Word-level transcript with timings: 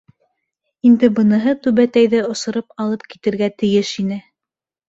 Инде 0.89 1.09
быныһы 1.19 1.53
түбәтәйҙе 1.67 2.23
осороп 2.31 2.75
алып 2.87 3.07
китергә 3.15 3.55
тейеш 3.61 3.93
ине. 4.07 4.19